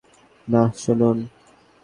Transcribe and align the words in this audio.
না, 0.47 0.61
শুনুন! 0.77 1.17